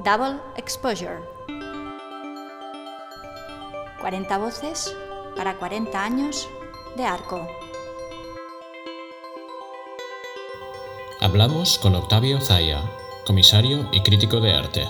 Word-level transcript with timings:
Double 0.00 0.40
Exposure. 0.56 1.20
40 4.00 4.38
voces 4.38 4.96
para 5.36 5.58
40 5.58 6.02
años 6.02 6.48
de 6.96 7.04
arco. 7.04 7.46
Hablamos 11.20 11.78
con 11.78 11.94
Octavio 11.94 12.40
Zaya, 12.40 12.82
comisario 13.26 13.90
y 13.92 14.00
crítico 14.00 14.40
de 14.40 14.54
arte. 14.54 14.84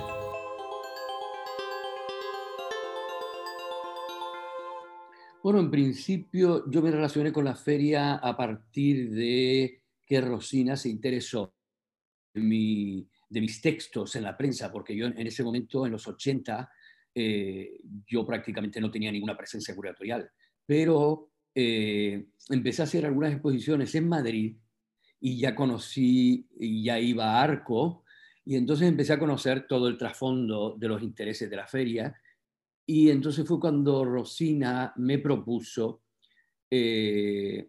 Bueno, 5.43 5.59
en 5.59 5.71
principio 5.71 6.71
yo 6.71 6.81
me 6.81 6.93
relacioné 6.93 7.33
con 7.33 7.45
la 7.45 7.57
feria 7.57 8.15
a 8.15 8.37
partir 8.37 9.11
de 9.11 9.83
que 10.07 10.21
Rosina 10.21 10.77
se 10.77 10.89
interesó 10.89 11.53
en 12.35 12.49
mi, 12.49 13.12
de 13.33 13.41
mis 13.41 13.63
textos 13.63 14.15
en 14.17 14.25
la 14.25 14.37
prensa, 14.37 14.71
porque 14.71 14.95
yo 14.95 15.07
en 15.07 15.27
ese 15.27 15.43
momento, 15.43 15.87
en 15.87 15.93
los 15.93 16.07
80, 16.07 16.71
eh, 17.15 17.81
yo 18.07 18.27
prácticamente 18.27 18.79
no 18.79 18.91
tenía 18.91 19.11
ninguna 19.11 19.37
presencia 19.37 19.75
curatorial, 19.75 20.31
pero 20.67 21.31
eh, 21.55 22.27
empecé 22.51 22.83
a 22.83 22.85
hacer 22.85 23.07
algunas 23.07 23.33
exposiciones 23.33 23.95
en 23.95 24.09
Madrid 24.09 24.57
y 25.19 25.39
ya 25.39 25.55
conocí, 25.55 26.47
ya 26.59 26.99
iba 27.01 27.25
a 27.25 27.43
Arco, 27.43 28.05
y 28.45 28.57
entonces 28.57 28.89
empecé 28.89 29.15
a 29.15 29.19
conocer 29.19 29.67
todo 29.67 29.89
el 29.89 29.97
trasfondo 29.97 30.77
de 30.77 30.89
los 30.89 31.03
intereses 31.03 31.49
de 31.49 31.57
la 31.57 31.67
feria, 31.67 32.15
y 32.85 33.09
entonces 33.09 33.47
fue 33.47 33.61
cuando 33.61 34.05
Rosina 34.05 34.93
me 34.97 35.19
propuso 35.19 36.03
eh, 36.71 37.69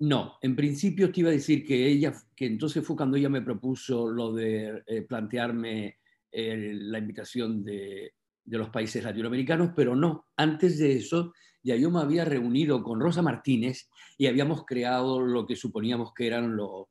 no, 0.00 0.38
en 0.42 0.56
principio 0.56 1.12
te 1.12 1.20
iba 1.20 1.30
a 1.30 1.32
decir 1.32 1.64
que 1.64 1.86
ella, 1.86 2.12
que 2.34 2.46
entonces 2.46 2.84
fue 2.84 2.96
cuando 2.96 3.16
ella 3.16 3.28
me 3.28 3.42
propuso 3.42 4.08
lo 4.08 4.32
de 4.32 4.82
eh, 4.86 5.02
plantearme 5.02 5.98
eh, 6.32 6.72
la 6.74 6.98
invitación 6.98 7.64
de, 7.64 8.12
los 8.46 8.68
países 8.70 9.02
latinoamericanos, 9.02 9.70
pero 9.74 9.96
no, 9.96 10.26
antes 10.36 10.78
de 10.78 10.96
eso 10.96 11.32
ya 11.62 11.76
yo 11.76 11.90
me 11.90 12.00
había 12.00 12.26
reunido 12.26 12.82
con 12.82 13.00
Rosa 13.00 13.22
Martínez 13.22 13.88
y 14.18 14.26
habíamos 14.26 14.66
creado 14.66 15.20
lo 15.20 15.46
que 15.46 15.56
suponíamos 15.56 16.12
que 16.12 16.26
eran 16.26 16.54
los, 16.54 16.88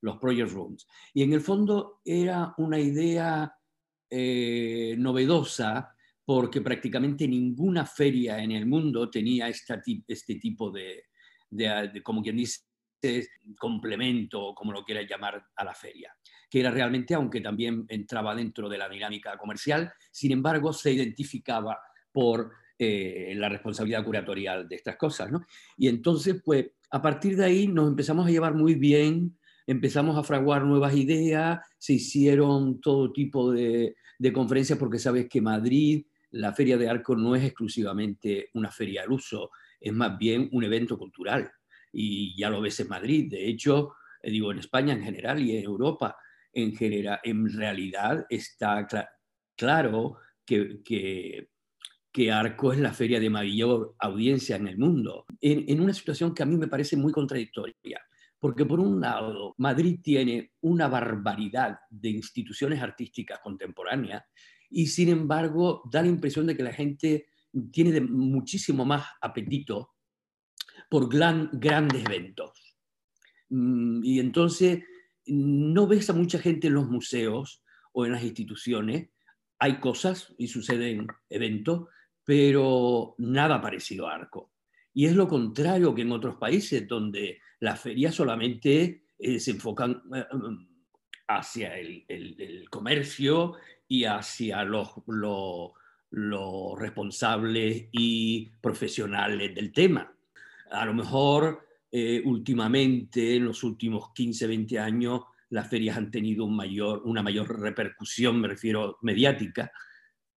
los 0.00 0.18
Project 0.18 0.50
Rooms. 0.50 0.86
Y 1.14 1.22
en 1.22 1.32
el 1.32 1.42
fondo 1.42 2.00
era 2.04 2.54
una 2.58 2.80
idea 2.80 3.54
eh, 4.10 4.96
novedosa 4.98 5.94
porque 6.24 6.60
prácticamente 6.60 7.28
ninguna 7.28 7.86
feria 7.86 8.42
en 8.42 8.50
el 8.50 8.66
mundo 8.66 9.08
tenía 9.08 9.48
este 9.48 10.34
tipo 10.40 10.72
de, 10.72 11.04
de, 11.50 12.02
como 12.02 12.22
quien 12.22 12.36
dice, 12.36 12.62
complemento, 13.58 14.52
como 14.54 14.72
lo 14.72 14.84
quiera 14.84 15.02
llamar, 15.02 15.44
a 15.54 15.64
la 15.64 15.74
feria, 15.74 16.14
que 16.50 16.60
era 16.60 16.70
realmente, 16.70 17.14
aunque 17.14 17.40
también 17.40 17.84
entraba 17.88 18.34
dentro 18.34 18.68
de 18.68 18.78
la 18.78 18.88
dinámica 18.88 19.36
comercial, 19.36 19.92
sin 20.10 20.32
embargo, 20.32 20.72
se 20.72 20.92
identificaba 20.92 21.78
por 22.10 22.52
eh, 22.78 23.32
la 23.36 23.48
responsabilidad 23.48 24.04
curatorial 24.04 24.68
de 24.68 24.76
estas 24.76 24.96
cosas. 24.96 25.30
¿no? 25.30 25.44
Y 25.76 25.88
entonces, 25.88 26.40
pues, 26.44 26.66
a 26.90 27.00
partir 27.00 27.36
de 27.36 27.44
ahí 27.44 27.68
nos 27.68 27.88
empezamos 27.88 28.26
a 28.26 28.30
llevar 28.30 28.54
muy 28.54 28.74
bien, 28.74 29.38
empezamos 29.66 30.16
a 30.16 30.22
fraguar 30.22 30.64
nuevas 30.64 30.94
ideas, 30.94 31.60
se 31.78 31.94
hicieron 31.94 32.80
todo 32.80 33.12
tipo 33.12 33.50
de, 33.52 33.96
de 34.18 34.32
conferencias, 34.32 34.78
porque 34.78 34.98
sabes 34.98 35.28
que 35.28 35.40
Madrid, 35.40 36.06
la 36.30 36.52
Feria 36.52 36.76
de 36.76 36.88
Arco 36.88 37.16
no 37.16 37.34
es 37.34 37.44
exclusivamente 37.44 38.50
una 38.54 38.70
feria 38.70 39.02
al 39.02 39.12
uso, 39.12 39.50
es 39.86 39.92
más 39.92 40.18
bien 40.18 40.48
un 40.52 40.64
evento 40.64 40.98
cultural. 40.98 41.50
Y 41.92 42.36
ya 42.36 42.50
lo 42.50 42.60
ves 42.60 42.80
en 42.80 42.88
Madrid. 42.88 43.30
De 43.30 43.48
hecho, 43.48 43.94
eh, 44.22 44.30
digo, 44.30 44.50
en 44.50 44.58
España 44.58 44.92
en 44.92 45.02
general 45.02 45.40
y 45.40 45.56
en 45.56 45.64
Europa 45.64 46.16
en 46.52 46.74
general, 46.74 47.20
en 47.22 47.52
realidad 47.52 48.24
está 48.30 48.86
claro 49.54 50.16
que, 50.44 50.80
que, 50.82 52.32
Arco 52.32 52.72
es 52.72 52.78
la 52.78 52.94
feria 52.94 53.20
de 53.20 53.28
mayor 53.28 53.94
audiencia 53.98 54.56
en 54.56 54.68
el 54.68 54.78
mundo, 54.78 55.26
en, 55.38 55.66
en 55.68 55.80
una 55.82 55.92
situación 55.92 56.34
que 56.34 56.42
a 56.42 56.46
mí 56.46 56.56
me 56.56 56.66
parece 56.66 56.96
muy 56.96 57.12
contradictoria. 57.12 58.00
Porque 58.38 58.64
por 58.64 58.80
un 58.80 59.02
lado, 59.02 59.54
Madrid 59.58 60.00
tiene 60.02 60.52
una 60.62 60.88
barbaridad 60.88 61.78
de 61.90 62.08
instituciones 62.08 62.80
artísticas 62.80 63.40
contemporáneas 63.40 64.24
y 64.70 64.86
sin 64.86 65.10
embargo 65.10 65.82
da 65.92 66.00
la 66.00 66.08
impresión 66.08 66.46
de 66.46 66.56
que 66.56 66.62
la 66.62 66.72
gente 66.72 67.26
tiene 67.70 68.00
muchísimo 68.00 68.84
más 68.84 69.06
apetito 69.20 69.94
por 70.88 71.08
grandes 71.08 72.04
eventos. 72.04 72.76
Mm, 73.48 74.04
y 74.04 74.20
entonces 74.20 74.82
no 75.26 75.86
ves 75.86 76.08
a 76.10 76.14
mucha 76.14 76.38
gente 76.38 76.68
en 76.68 76.74
los 76.74 76.88
museos 76.88 77.62
o 77.92 78.06
en 78.06 78.12
las 78.12 78.22
instituciones. 78.22 79.10
Hay 79.58 79.80
cosas 79.80 80.34
y 80.38 80.48
suceden 80.48 81.06
eventos, 81.28 81.88
pero 82.24 83.14
nada 83.18 83.60
parecido 83.60 84.08
a 84.08 84.14
Arco. 84.14 84.52
Y 84.92 85.06
es 85.06 85.14
lo 85.14 85.28
contrario 85.28 85.94
que 85.94 86.02
en 86.02 86.12
otros 86.12 86.36
países, 86.36 86.86
donde 86.86 87.40
las 87.60 87.80
ferias 87.80 88.14
solamente 88.14 89.04
eh, 89.18 89.40
se 89.40 89.52
enfocan 89.52 90.02
eh, 90.14 90.24
hacia 91.28 91.76
el, 91.78 92.66
comercio 92.70 93.54
y 93.88 94.04
hacia 94.04 94.64
los, 94.64 94.90
los 95.06 95.72
los 96.10 96.78
responsables 96.78 97.88
y 97.92 98.50
profesionales 98.60 99.54
del 99.54 99.72
tema. 99.72 100.12
A 100.70 100.84
lo 100.84 100.94
mejor 100.94 101.66
eh, 101.90 102.22
últimamente, 102.24 103.36
en 103.36 103.46
los 103.46 103.62
últimos 103.64 104.12
15, 104.12 104.46
20 104.46 104.78
años, 104.78 105.22
las 105.50 105.68
ferias 105.68 105.96
han 105.96 106.10
tenido 106.10 106.44
una 106.44 107.22
mayor 107.22 107.60
repercusión, 107.60 108.40
me 108.40 108.48
refiero 108.48 108.98
mediática, 109.02 109.70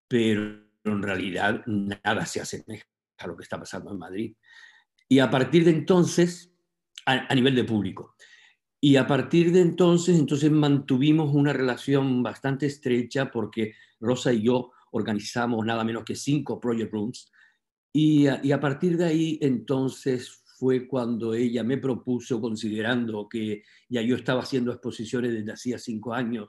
pero 0.06 0.62
en 0.84 1.03
realidad 1.03 1.62
nada 1.67 2.27
se 2.27 2.41
asemeja 2.41 2.87
a 3.19 3.27
lo 3.27 3.37
que 3.37 3.43
está 3.43 3.59
pasando 3.59 3.91
en 3.91 3.99
Madrid. 3.99 4.37
Y 5.09 5.19
a 5.19 5.31
partir 5.31 5.65
de 5.65 5.71
entonces, 5.71 6.53
a, 7.06 7.33
a 7.33 7.35
nivel 7.35 7.55
de 7.55 7.65
público, 7.65 8.15
y 8.81 8.97
a 8.97 9.06
partir 9.06 9.50
de 9.50 9.61
entonces, 9.61 10.19
entonces 10.19 10.50
mantuvimos 10.50 11.35
una 11.35 11.53
relación 11.53 12.23
bastante 12.23 12.67
estrecha 12.67 13.31
porque 13.31 13.75
Rosa 13.99 14.33
y 14.33 14.43
yo 14.43 14.71
organizamos 14.93 15.65
nada 15.65 15.84
menos 15.84 16.04
que 16.04 16.15
cinco 16.15 16.60
project 16.60 16.93
rooms. 16.93 17.31
Y, 17.93 18.26
a 18.26 18.60
partir 18.60 18.97
de 18.97 19.06
ahí 19.06 19.38
entonces 19.41 20.43
fue 20.59 20.87
cuando 20.87 21.34
ella 21.34 21.65
me 21.65 21.78
propuso, 21.78 22.41
considerando 22.41 23.28
que 23.28 23.62
ya 23.88 24.03
yo 24.03 24.16
estaba 24.16 24.43
haciendo 24.43 24.72
exposiciones 24.72 25.32
desde 25.32 25.53
hacía 25.53 25.78
cinco 25.78 26.12
años 26.12 26.49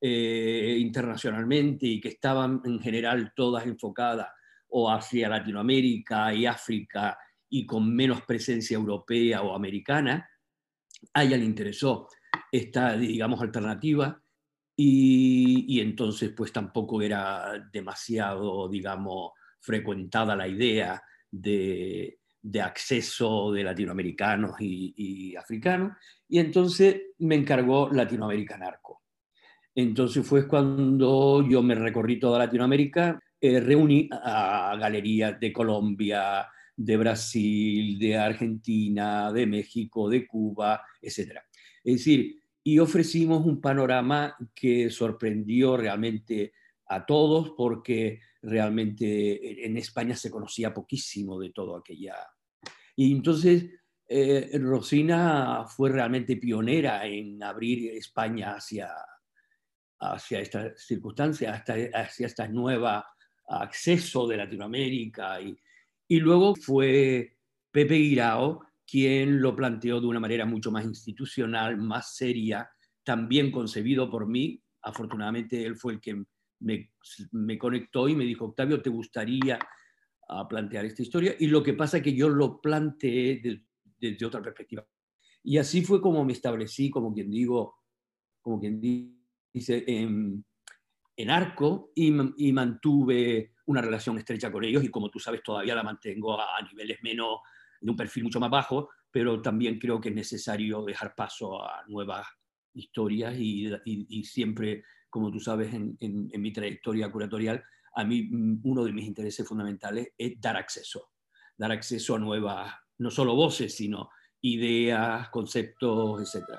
eh, 0.00 0.76
internacionalmente 0.78 1.86
y 1.86 2.00
que 2.00 2.08
estaban 2.08 2.60
en 2.64 2.80
general 2.80 3.32
todas 3.34 3.64
enfocadas 3.66 4.28
o 4.68 4.90
hacia 4.90 5.28
Latinoamérica 5.28 6.34
y 6.34 6.46
África 6.46 7.16
y 7.48 7.64
con 7.64 7.94
menos 7.94 8.22
presencia 8.22 8.74
europea 8.74 9.42
o 9.42 9.54
americana, 9.54 10.28
a 11.12 11.24
ella 11.24 11.36
le 11.36 11.44
interesó 11.44 12.08
esta, 12.50 12.96
digamos, 12.96 13.40
alternativa 13.40 14.20
y, 14.76 15.80
entonces 15.80 16.32
pues 16.36 16.52
tampoco 16.52 17.00
era 17.00 17.68
demasiado, 17.72 18.68
digamos, 18.68 19.32
frecuentada 19.60 20.34
la 20.34 20.48
idea 20.48 21.02
de, 21.30 22.18
acceso 22.62 23.52
de 23.52 23.64
latinoamericanos 23.64 24.56
y, 24.60 25.34
africanos, 25.36 25.96
y 26.28 26.38
entonces 26.38 27.02
me 27.18 27.36
encargó 27.36 27.88
Latinoamérica 27.90 28.58
Narco. 28.58 29.02
Entonces 29.74 30.26
fue 30.26 30.46
cuando 30.46 31.46
yo 31.48 31.62
me 31.62 31.74
recorrí 31.74 32.18
toda 32.20 32.38
Latinoamérica, 32.38 33.20
eh, 33.40 33.60
reuní 33.60 34.08
a 34.12 34.76
galerías 34.78 35.38
de 35.40 35.52
Colombia, 35.52 36.46
de 36.76 36.96
Brasil, 36.96 37.98
de 37.98 38.16
Argentina, 38.16 39.32
de 39.32 39.46
México, 39.46 40.08
de 40.08 40.26
Cuba, 40.26 40.82
etc. 41.00 41.40
Es 41.82 41.94
decir, 41.94 42.36
y 42.66 42.78
ofrecimos 42.78 43.44
un 43.44 43.60
panorama 43.60 44.36
que 44.54 44.90
sorprendió 44.90 45.76
realmente 45.76 46.54
a 46.88 47.04
todos 47.04 47.50
porque 47.50 48.20
realmente 48.40 49.66
en 49.66 49.76
España 49.76 50.16
se 50.16 50.30
conocía 50.30 50.72
poquísimo 50.72 51.38
de 51.38 51.50
todo 51.50 51.76
aquella. 51.76 52.16
Y 52.96 53.12
entonces 53.12 53.66
eh, 54.08 54.50
Rosina 54.58 55.66
fue 55.66 55.90
realmente 55.90 56.38
pionera 56.38 57.06
en 57.06 57.42
abrir 57.42 57.90
España 57.92 58.54
hacia, 58.54 58.90
hacia 60.00 60.40
estas 60.40 60.80
circunstancias, 60.86 61.62
hacia 61.92 62.26
este 62.26 62.48
nuevo 62.48 62.88
acceso 63.46 64.26
de 64.26 64.38
Latinoamérica. 64.38 65.38
Y, 65.42 65.54
y 66.08 66.18
luego 66.18 66.54
fue 66.54 67.36
Pepe 67.70 67.96
Guirao 67.96 68.62
quien 68.86 69.40
lo 69.40 69.54
planteó 69.56 70.00
de 70.00 70.06
una 70.06 70.20
manera 70.20 70.44
mucho 70.44 70.70
más 70.70 70.84
institucional, 70.84 71.76
más 71.76 72.16
seria, 72.16 72.68
también 73.02 73.50
concebido 73.50 74.10
por 74.10 74.26
mí. 74.26 74.62
Afortunadamente 74.82 75.64
él 75.64 75.76
fue 75.76 75.94
el 75.94 76.00
que 76.00 76.24
me, 76.60 77.58
conectó 77.58 78.08
y 78.08 78.14
me 78.14 78.24
dijo, 78.24 78.46
Octavio, 78.46 78.80
¿te 78.82 78.90
gustaría 78.90 79.58
ah, 80.28 80.48
plantear 80.48 80.84
esta 80.84 81.02
historia? 81.02 81.34
Y 81.38 81.46
lo 81.46 81.62
que 81.62 81.74
pasa 81.74 81.98
es 81.98 82.02
que 82.02 82.14
yo 82.14 82.28
lo 82.28 82.60
planteé 82.60 83.40
desde 83.98 84.26
otra 84.26 84.42
perspectiva. 84.42 84.86
Y 85.42 85.58
así 85.58 85.82
fue 85.84 86.00
como 86.00 86.24
me 86.24 86.32
establecí, 86.32 86.90
como 86.90 87.12
quien 87.12 87.30
digo, 87.30 87.76
como 88.40 88.58
quien 88.58 88.80
dice, 89.52 89.84
en, 89.86 90.44
en 91.16 91.30
Arco 91.30 91.92
y, 91.94 92.10
mantuve 92.10 93.52
una 93.66 93.80
relación 93.80 94.18
estrecha 94.18 94.50
con 94.50 94.64
ellos 94.64 94.84
y 94.84 94.90
como 94.90 95.10
tú 95.10 95.18
sabes 95.18 95.42
todavía 95.42 95.74
la 95.74 95.82
mantengo 95.82 96.38
a, 96.40 96.60
niveles 96.62 96.98
menos, 97.02 97.40
de 97.84 97.90
un 97.90 97.96
perfil 97.96 98.24
mucho 98.24 98.40
más 98.40 98.50
bajo, 98.50 98.88
pero 99.10 99.42
también 99.42 99.78
creo 99.78 100.00
que 100.00 100.08
es 100.08 100.14
necesario 100.14 100.82
dejar 100.84 101.14
paso 101.14 101.62
a 101.62 101.84
nuevas 101.86 102.26
historias 102.72 103.34
y, 103.36 104.24
siempre, 104.24 104.84
como 105.10 105.30
tú 105.30 105.38
sabes, 105.38 105.72
en, 105.74 105.96
en, 106.00 106.40
mi 106.40 106.50
trayectoria 106.50 107.12
curatorial, 107.12 107.62
a 107.94 108.04
mí 108.04 108.22
mm, 108.22 108.60
uno 108.64 108.84
de 108.84 108.92
mis 108.92 109.04
intereses 109.04 109.46
fundamentales 109.46 110.08
es 110.16 110.40
dar 110.40 110.56
acceso, 110.56 111.10
dar 111.58 111.72
acceso 111.72 112.16
a 112.16 112.18
nuevas, 112.18 112.74
no 112.98 113.10
solo 113.10 113.36
voces, 113.36 113.76
sino 113.76 114.08
ideas, 114.40 115.28
conceptos, 115.28 116.34
etc. 116.34 116.58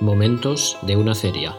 Momentos 0.00 0.78
de 0.82 0.94
una 0.94 1.14
feria. 1.14 1.56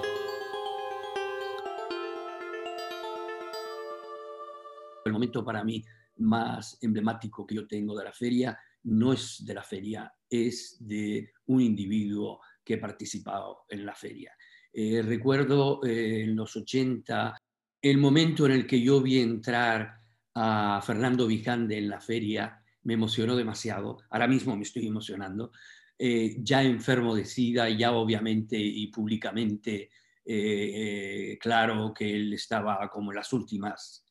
El 5.09 5.13
momento 5.13 5.43
para 5.43 5.63
mí 5.63 5.83
más 6.17 6.77
emblemático 6.81 7.45
que 7.45 7.55
yo 7.55 7.67
tengo 7.67 7.97
de 7.97 8.05
la 8.05 8.13
feria 8.13 8.57
no 8.83 9.13
es 9.13 9.43
de 9.45 9.53
la 9.53 9.63
feria, 9.63 10.13
es 10.29 10.77
de 10.79 11.31
un 11.47 11.61
individuo 11.61 12.39
que 12.63 12.75
ha 12.75 12.79
participado 12.79 13.65
en 13.69 13.85
la 13.85 13.95
feria. 13.95 14.31
Eh, 14.71 15.01
recuerdo 15.01 15.83
eh, 15.83 16.23
en 16.23 16.35
los 16.35 16.55
80 16.55 17.35
el 17.81 17.97
momento 17.97 18.45
en 18.45 18.51
el 18.51 18.67
que 18.67 18.81
yo 18.81 19.01
vi 19.01 19.19
entrar 19.19 19.99
a 20.35 20.81
Fernando 20.85 21.27
Vijande 21.27 21.77
en 21.77 21.89
la 21.89 21.99
feria, 21.99 22.61
me 22.83 22.93
emocionó 22.93 23.35
demasiado, 23.35 23.97
ahora 24.09 24.27
mismo 24.27 24.55
me 24.55 24.63
estoy 24.63 24.87
emocionando, 24.87 25.51
eh, 25.97 26.37
ya 26.39 26.63
enfermo 26.63 27.15
de 27.15 27.25
SIDA, 27.25 27.69
ya 27.69 27.91
obviamente 27.93 28.57
y 28.57 28.87
públicamente 28.87 29.89
eh, 30.31 31.31
eh, 31.31 31.37
claro 31.39 31.91
que 31.91 32.15
él 32.15 32.33
estaba 32.33 32.87
como 32.89 33.11
en 33.11 33.15
las 33.15 33.33
últimas 33.33 34.05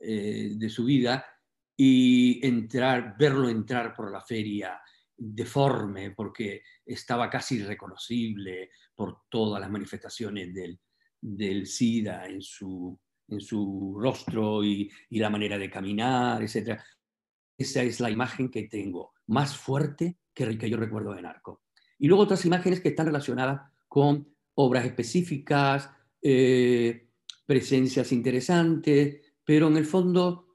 de 0.00 0.68
su 0.70 0.84
vida, 0.84 1.24
y 1.76 2.46
entrar, 2.46 3.16
verlo 3.18 3.48
entrar 3.48 3.94
por 3.94 4.10
la 4.10 4.20
feria 4.20 4.80
deforme, 5.16 6.10
porque 6.10 6.62
estaba 6.84 7.30
casi 7.30 7.56
irreconocible 7.56 8.70
por 8.94 9.22
todas 9.30 9.60
las 9.60 9.70
manifestaciones 9.70 10.52
del, 10.52 10.78
del 11.20 11.66
SIDA 11.66 12.26
en 12.26 12.42
su, 12.42 12.98
en 13.28 13.40
su 13.40 13.96
rostro 13.98 14.62
y, 14.62 14.90
y, 15.08 15.18
la 15.18 15.30
manera 15.30 15.56
de 15.56 15.70
caminar, 15.70 16.42
etc. 16.42 16.78
Esa 17.56 17.82
es 17.82 17.98
la 18.00 18.10
imagen 18.10 18.50
que 18.50 18.64
tengo 18.64 19.12
más 19.28 19.56
fuerte 19.56 20.18
que, 20.34 20.68
yo 20.68 20.76
recuerdo 20.76 21.14
de 21.14 21.22
Narco. 21.22 21.62
Y 21.98 22.08
luego 22.08 22.24
otras 22.24 22.44
imágenes 22.44 22.80
que 22.80 22.90
están 22.90 23.06
relacionadas 23.06 23.70
con 23.88 24.34
obras 24.54 24.84
específicas, 24.84 25.90
eh, 26.20 27.08
presencias 27.46 28.12
interesantes, 28.12 29.29
pero 29.50 29.66
en 29.66 29.76
el 29.76 29.84
fondo 29.84 30.46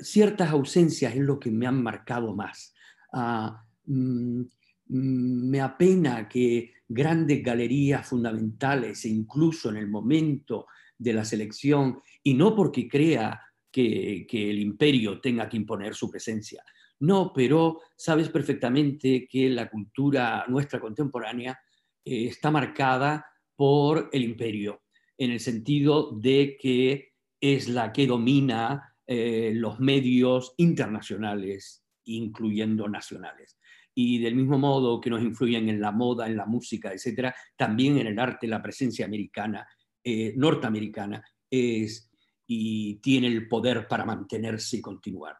ciertas 0.00 0.50
ausencias 0.50 1.14
es 1.14 1.20
lo 1.20 1.38
que 1.38 1.52
me 1.52 1.68
han 1.68 1.80
marcado 1.80 2.34
más. 2.34 2.74
Ah, 3.12 3.64
mm, 3.84 4.40
mm, 4.40 5.48
me 5.48 5.60
apena 5.60 6.28
que 6.28 6.72
grandes 6.88 7.44
galerías 7.44 8.04
fundamentales, 8.08 9.04
e 9.04 9.10
incluso 9.10 9.70
en 9.70 9.76
el 9.76 9.86
momento 9.86 10.66
de 10.98 11.12
la 11.12 11.24
selección, 11.24 12.00
y 12.24 12.34
no 12.34 12.56
porque 12.56 12.88
crea 12.88 13.40
que, 13.70 14.26
que 14.28 14.50
el 14.50 14.58
imperio 14.58 15.20
tenga 15.20 15.48
que 15.48 15.56
imponer 15.56 15.94
su 15.94 16.10
presencia, 16.10 16.64
no, 16.98 17.32
pero 17.32 17.82
sabes 17.96 18.30
perfectamente 18.30 19.28
que 19.30 19.48
la 19.48 19.70
cultura 19.70 20.44
nuestra 20.48 20.80
contemporánea 20.80 21.56
eh, 22.04 22.26
está 22.26 22.50
marcada 22.50 23.24
por 23.54 24.10
el 24.12 24.24
imperio, 24.24 24.82
en 25.16 25.30
el 25.30 25.38
sentido 25.38 26.10
de 26.18 26.56
que 26.60 27.12
es 27.54 27.68
la 27.68 27.92
que 27.92 28.06
domina 28.06 28.96
eh, 29.06 29.52
los 29.54 29.78
medios 29.78 30.54
internacionales, 30.56 31.84
incluyendo 32.04 32.88
nacionales. 32.88 33.58
Y 33.94 34.18
del 34.18 34.34
mismo 34.34 34.58
modo 34.58 35.00
que 35.00 35.10
nos 35.10 35.22
influyen 35.22 35.68
en 35.68 35.80
la 35.80 35.92
moda, 35.92 36.26
en 36.26 36.36
la 36.36 36.46
música, 36.46 36.92
etcétera, 36.92 37.34
también 37.56 37.98
en 37.98 38.08
el 38.08 38.18
arte 38.18 38.46
la 38.46 38.62
presencia 38.62 39.06
americana, 39.06 39.66
eh, 40.04 40.34
norteamericana, 40.36 41.24
es 41.50 42.10
y 42.46 42.96
tiene 42.96 43.26
el 43.26 43.48
poder 43.48 43.88
para 43.88 44.04
mantenerse 44.04 44.76
y 44.76 44.80
continuar. 44.80 45.36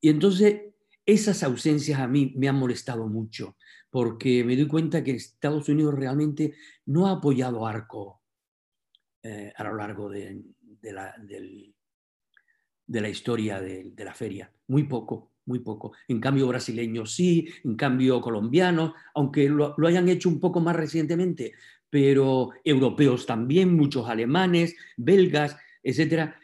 Y 0.00 0.10
entonces 0.10 0.62
esas 1.04 1.42
ausencias 1.42 2.00
a 2.00 2.08
mí 2.08 2.32
me 2.36 2.48
han 2.48 2.56
molestado 2.56 3.08
mucho, 3.08 3.56
porque 3.90 4.44
me 4.44 4.56
doy 4.56 4.66
cuenta 4.66 5.02
que 5.02 5.12
Estados 5.12 5.68
Unidos 5.68 5.94
realmente 5.94 6.54
no 6.86 7.06
ha 7.06 7.12
apoyado 7.12 7.66
Arco 7.66 8.22
eh, 9.22 9.52
a 9.56 9.64
lo 9.64 9.76
largo 9.76 10.08
de, 10.08 10.42
la, 10.92 11.14
de 11.18 13.00
la, 13.00 13.08
historia 13.08 13.60
de, 13.60 13.92
la 13.96 14.14
feria. 14.14 14.50
Muy 14.68 14.84
poco, 14.84 15.32
muy 15.46 15.60
poco. 15.60 15.92
En 16.08 16.20
cambio, 16.20 16.48
brasileños 16.48 17.14
sí, 17.14 17.48
en 17.64 17.76
cambio, 17.76 18.20
colombianos, 18.20 18.92
aunque 19.14 19.48
lo, 19.48 19.74
lo 19.76 19.88
hayan 19.88 20.08
hecho 20.08 20.28
un 20.28 20.40
poco 20.40 20.60
más 20.60 20.76
recientemente, 20.76 21.54
pero 21.88 22.50
europeos 22.64 23.26
también, 23.26 23.74
muchos 23.74 24.08
alemanes, 24.08 24.76
belgas, 24.96 25.56
etcétera, 25.82 26.38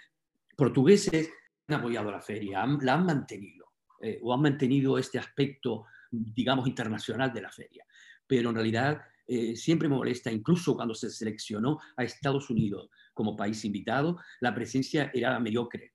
portugueses 0.56 1.30
han 1.68 1.80
apoyado 1.80 2.10
la 2.10 2.20
feria, 2.20 2.64
la 2.80 2.94
han 2.94 3.06
mantenido 3.06 3.72
eh, 4.00 4.18
o 4.22 4.34
han 4.34 4.42
mantenido 4.42 4.98
este 4.98 5.18
aspecto, 5.18 5.86
digamos, 6.10 6.66
internacional 6.66 7.32
de 7.32 7.42
la 7.42 7.50
feria. 7.50 7.84
Pero 8.26 8.50
en 8.50 8.56
realidad 8.56 9.02
eh, 9.34 9.56
siempre 9.56 9.88
me 9.88 9.96
molesta, 9.96 10.30
incluso 10.30 10.76
cuando 10.76 10.94
se 10.94 11.08
seleccionó 11.08 11.78
a 11.96 12.04
Estados 12.04 12.50
Unidos 12.50 12.90
como 13.14 13.34
país 13.34 13.64
invitado, 13.64 14.18
la 14.40 14.54
presencia 14.54 15.10
era 15.14 15.40
mediocre. 15.40 15.94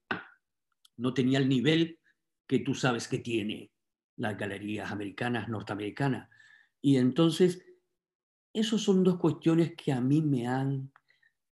No 0.95 1.13
tenía 1.13 1.37
el 1.37 1.47
nivel 1.47 1.99
que 2.47 2.57
tú 2.59 2.73
sabes 2.73 3.07
que 3.07 3.19
tiene 3.19 3.69
las 4.15 4.35
galerías 4.35 4.91
americanas, 4.91 5.49
norteamericanas. 5.49 6.27
Y 6.81 6.97
entonces, 6.97 7.63
esas 8.51 8.81
son 8.81 9.03
dos 9.03 9.19
cuestiones 9.19 9.75
que 9.75 9.91
a 9.91 10.01
mí 10.01 10.23
me 10.23 10.47
han... 10.47 10.91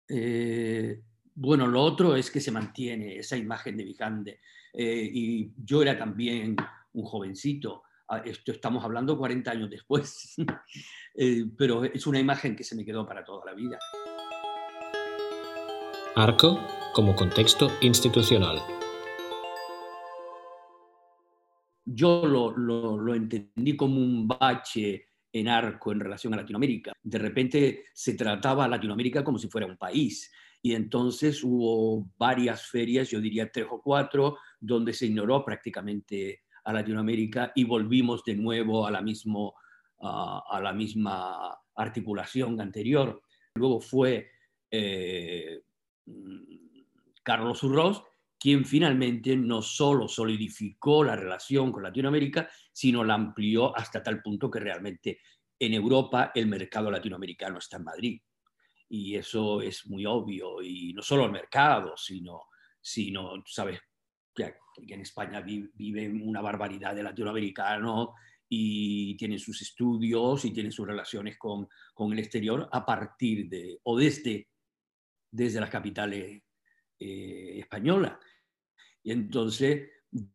Eh, 0.10 1.04
bueno, 1.36 1.68
lo 1.68 1.84
otro 1.84 2.16
es 2.16 2.32
que 2.32 2.42
se 2.42 2.52
mantiene 2.52 3.18
esa 3.18 3.38
imagen 3.38 3.78
de 3.78 3.84
Vijande 3.84 4.40
eh, 4.74 5.08
y 5.14 5.52
yo 5.64 5.84
era 5.84 5.96
también 5.96 6.56
un 6.94 7.04
jovencito. 7.04 7.84
Esto 8.24 8.54
estamos 8.54 8.84
hablando 8.86 9.18
40 9.18 9.52
años 9.52 9.70
después, 9.70 10.36
eh, 11.16 11.46
pero 11.58 11.84
es 11.84 12.08
una 12.08 12.20
imagen 12.20 12.56
que 12.56 12.64
se 12.64 12.76
me 12.76 12.86
quedó 12.86 13.06
para 13.06 13.24
toda 13.24 13.46
la 13.46 13.54
vida. 13.54 13.78
Arco 16.16 16.60
como 16.94 17.16
contexto 17.16 17.70
institucional. 17.82 18.62
Yo 21.86 22.26
lo, 22.26 22.58
lo, 22.58 22.98
lo 22.98 23.14
entendí 23.14 23.76
como 23.76 23.98
un 23.98 24.28
bache 24.28 25.08
en 25.32 25.48
arco 25.48 25.92
en 25.92 26.00
relación 26.00 26.34
a 26.34 26.38
Latinoamérica. 26.38 26.94
De 27.04 27.20
repente 27.20 27.86
se 27.94 28.14
trataba 28.14 28.66
a 28.66 28.68
Latinoamérica 28.70 29.24
como 29.24 29.38
si 29.38 29.50
fuera 29.50 29.68
un 29.68 29.78
país 29.78 30.32
y 30.62 30.74
entonces 30.74 31.44
hubo 31.44 32.10
varias 32.18 32.68
ferias, 32.68 33.10
yo 33.10 33.22
diría 33.22 33.52
tres 33.52 33.68
o 33.70 33.82
cuatro, 33.82 34.38
donde 34.60 34.94
se 34.94 35.06
ignoró 35.06 35.44
prácticamente 35.46 36.42
a 36.68 36.74
Latinoamérica 36.74 37.54
y 37.56 37.64
volvimos 37.64 38.24
de 38.26 38.36
nuevo 38.36 38.86
a 38.86 38.92
la, 38.92 39.02
mismo, 39.02 39.56
a 40.02 40.60
la 40.62 40.74
misma 40.74 41.58
articulación 41.76 42.60
anterior. 42.60 43.22
Luego 43.56 43.80
fue 43.80 44.30
eh, 44.70 45.62
Carlos 47.24 47.64
Urroz 47.64 48.04
quien 48.40 48.66
finalmente 48.66 49.36
no 49.36 49.62
solo 49.64 50.08
solidificó 50.08 51.04
la 51.04 51.16
relación 51.16 51.72
con 51.72 51.82
Latinoamérica, 51.82 52.50
sino 52.72 53.04
la 53.04 53.16
amplió 53.16 53.76
hasta 53.76 54.04
tal 54.04 54.22
punto 54.22 54.52
que 54.52 54.60
realmente 54.60 55.20
en 55.58 55.74
Europa 55.74 56.32
el 56.36 56.46
mercado 56.46 56.92
latinoamericano 56.92 57.58
está 57.58 57.78
en 57.78 57.84
Madrid 57.84 58.22
y 58.90 59.16
eso 59.16 59.62
es 59.62 59.88
muy 59.88 60.06
obvio, 60.06 60.62
y 60.62 60.94
no 60.94 61.02
solo 61.02 61.26
el 61.26 61.32
mercado, 61.32 61.96
sino, 61.98 62.44
sino 62.80 63.44
sabes, 63.46 63.80
que 64.46 64.94
en 64.94 65.02
España 65.02 65.42
vive 65.42 66.10
una 66.10 66.42
barbaridad 66.42 66.96
de 66.96 67.04
latinoamericanos 67.04 68.10
y 68.48 69.18
tienen 69.18 69.40
sus 69.40 69.62
estudios 69.62 70.46
y 70.46 70.52
tienen 70.52 70.72
sus 70.72 70.88
relaciones 70.88 71.38
con, 71.38 71.68
con 71.94 72.14
el 72.14 72.20
exterior 72.20 72.70
a 72.72 72.86
partir 72.86 73.50
de, 73.50 73.80
o 73.84 73.98
desde, 73.98 74.48
desde 75.32 75.60
las 75.60 75.70
capitales 75.70 76.42
eh, 77.00 77.60
españolas. 77.60 78.14
Y 79.04 79.12
entonces 79.12 79.90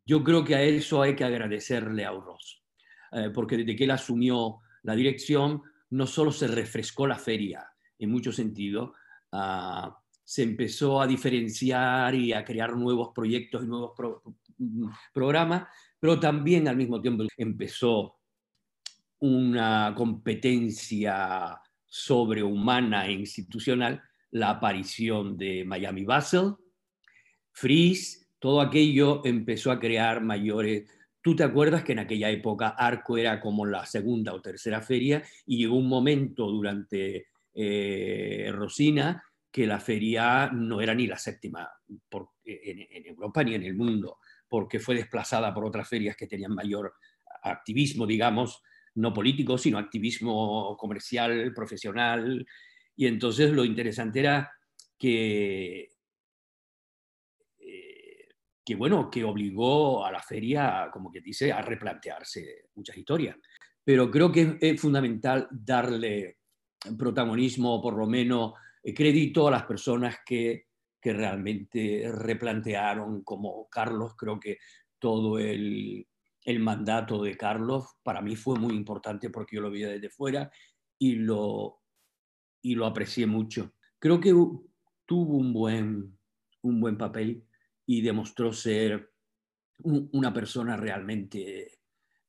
yo 0.05 0.23
creo 0.23 0.43
que 0.43 0.55
a 0.55 0.61
eso 0.61 1.01
hay 1.01 1.15
que 1.15 1.23
agradecerle 1.23 2.05
a 2.05 2.13
Uros, 2.13 2.63
eh, 3.11 3.31
porque 3.33 3.57
desde 3.57 3.75
que 3.75 3.85
él 3.85 3.91
asumió 3.91 4.59
la 4.83 4.95
dirección, 4.95 5.63
no 5.91 6.05
solo 6.05 6.31
se 6.31 6.47
refrescó 6.47 7.07
la 7.07 7.17
feria, 7.17 7.67
en 7.97 8.11
muchos 8.11 8.35
sentidos, 8.35 8.91
ah, 9.31 10.02
se 10.33 10.41
empezó 10.41 10.99
a 10.99 11.05
diferenciar 11.05 12.15
y 12.15 12.33
a 12.33 12.43
crear 12.43 12.75
nuevos 12.75 13.09
proyectos 13.13 13.63
y 13.63 13.67
nuevos 13.67 13.91
mm, 14.57 14.87
programas, 15.13 15.67
pero 15.99 16.19
también 16.19 16.67
al 16.67 16.75
mismo 16.75 16.99
tiempo 16.99 17.23
empezó 17.37 18.15
una 19.19 19.93
competencia 19.95 21.61
sobrehumana 21.85 23.05
e 23.05 23.11
institucional, 23.11 24.01
la 24.31 24.49
aparición 24.49 25.37
de 25.37 25.65
Miami 25.65 26.03
Basel, 26.03 26.55
Freeze, 27.51 28.25
todo 28.39 28.59
aquello 28.59 29.21
empezó 29.25 29.71
a 29.71 29.79
crear 29.79 30.23
mayores... 30.23 30.89
Tú 31.21 31.35
te 31.35 31.43
acuerdas 31.43 31.83
que 31.83 31.91
en 31.91 31.99
aquella 31.99 32.31
época 32.31 32.69
Arco 32.69 33.19
era 33.19 33.39
como 33.39 33.67
la 33.67 33.85
segunda 33.85 34.33
o 34.33 34.41
tercera 34.41 34.81
feria 34.81 35.21
y 35.45 35.59
llegó 35.59 35.75
un 35.75 35.87
momento 35.87 36.47
durante 36.47 37.27
eh, 37.53 38.51
Rosina 38.51 39.23
que 39.53 39.67
la 39.67 39.79
feria 39.79 40.49
no 40.51 40.81
era 40.81 40.95
ni 40.95 41.05
la 41.05 41.15
séptima 41.15 41.69
en, 42.43 43.05
Europa 43.05 43.43
ni 43.43 43.53
en 43.53 43.61
el 43.61 43.75
mundo, 43.75 44.17
porque 44.49 44.79
fue 44.79 44.95
desplazada 44.95 45.53
por 45.53 45.63
otras 45.63 45.87
ferias 45.87 46.17
que 46.17 46.25
tenían 46.25 46.55
mayor 46.55 46.95
activismo, 47.43 48.07
digamos, 48.07 48.63
no 48.95 49.13
político, 49.13 49.59
sino 49.59 49.77
activismo 49.77 50.75
comercial, 50.75 51.53
profesional. 51.53 52.43
Y 52.95 53.05
entonces 53.05 53.51
lo 53.51 53.63
interesante 53.63 54.21
era 54.21 54.51
que, 54.97 55.91
eh, 57.59 58.29
que 58.65 58.75
bueno, 58.75 59.07
que 59.11 59.23
obligó 59.23 60.03
a 60.03 60.11
la 60.11 60.23
feria, 60.23 60.89
como 60.91 61.11
que 61.11 61.21
dice, 61.21 61.51
a 61.51 61.61
replantearse 61.61 62.69
muchas 62.73 62.97
historias. 62.97 63.37
Pero 63.83 64.09
creo 64.09 64.31
que 64.31 64.57
es 64.59 64.81
fundamental 64.81 65.47
darle 65.51 66.39
protagonismo, 66.97 67.79
por 67.83 67.95
lo 67.95 68.07
menos 68.07 68.53
crédito 68.83 69.47
a 69.47 69.51
las 69.51 69.63
personas 69.63 70.17
que, 70.25 70.67
que 70.99 71.13
realmente 71.13 72.11
replantearon, 72.11 73.23
como 73.23 73.69
Carlos, 73.69 74.15
creo 74.17 74.39
que 74.39 74.57
todo 74.99 75.37
el, 75.37 76.07
el 76.43 76.59
mandato 76.59 77.21
de 77.21 77.37
Carlos 77.37 77.97
para 78.03 78.21
mí 78.21 78.35
fue 78.35 78.59
muy 78.59 78.73
importante 78.73 79.29
porque 79.29 79.55
yo 79.55 79.61
lo 79.61 79.71
vi 79.71 79.81
desde 79.81 80.09
fuera 80.09 80.51
y 80.97 81.15
lo, 81.15 81.81
y 82.61 82.75
lo 82.75 82.85
aprecié 82.85 83.27
mucho. 83.27 83.73
Creo 83.99 84.19
que 84.19 84.33
tuvo 85.05 85.37
un 85.37 85.53
buen, 85.53 86.17
un 86.61 86.79
buen 86.79 86.97
papel 86.97 87.45
y 87.85 88.01
demostró 88.01 88.51
ser 88.53 89.11
una 89.83 90.33
persona 90.33 90.77
realmente 90.77 91.79